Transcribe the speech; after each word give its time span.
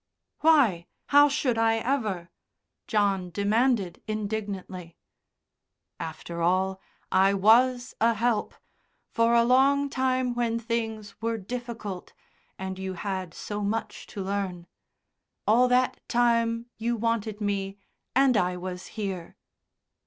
"Why, 0.39 0.87
how 1.09 1.29
should 1.29 1.59
I 1.59 1.75
ever?" 1.75 2.31
John 2.87 3.29
demanded 3.29 4.01
indignantly. 4.07 4.97
"After 5.99 6.41
all, 6.41 6.81
I 7.11 7.35
was 7.35 7.93
a 8.01 8.15
help 8.15 8.55
for 9.11 9.35
a 9.35 9.43
long 9.43 9.91
time 9.91 10.33
when 10.33 10.57
things 10.57 11.21
were 11.21 11.37
difficult 11.37 12.13
and 12.57 12.79
you 12.79 12.93
had 12.93 13.35
so 13.35 13.61
much 13.61 14.07
to 14.07 14.23
learn 14.23 14.65
all 15.45 15.67
that 15.67 15.99
time 16.09 16.65
you 16.77 16.95
wanted 16.95 17.39
me, 17.39 17.77
and 18.15 18.35
I 18.35 18.57
was 18.57 18.87
here." 18.97 19.37